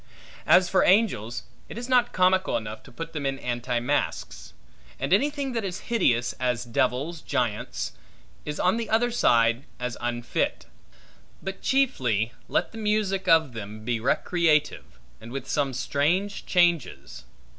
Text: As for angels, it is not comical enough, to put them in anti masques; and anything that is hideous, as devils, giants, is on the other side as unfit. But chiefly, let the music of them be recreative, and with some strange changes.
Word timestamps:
As 0.47 0.67
for 0.67 0.83
angels, 0.83 1.43
it 1.69 1.77
is 1.77 1.87
not 1.87 2.11
comical 2.11 2.57
enough, 2.57 2.81
to 2.81 2.91
put 2.91 3.13
them 3.13 3.23
in 3.23 3.37
anti 3.37 3.79
masques; 3.79 4.53
and 4.99 5.13
anything 5.13 5.51
that 5.51 5.63
is 5.63 5.81
hideous, 5.91 6.33
as 6.39 6.65
devils, 6.65 7.21
giants, 7.21 7.91
is 8.43 8.59
on 8.59 8.77
the 8.77 8.89
other 8.89 9.11
side 9.11 9.63
as 9.79 9.97
unfit. 10.01 10.65
But 11.43 11.61
chiefly, 11.61 12.31
let 12.47 12.71
the 12.71 12.79
music 12.79 13.27
of 13.27 13.53
them 13.53 13.85
be 13.85 13.99
recreative, 13.99 14.99
and 15.21 15.31
with 15.31 15.47
some 15.47 15.71
strange 15.71 16.47
changes. 16.47 17.25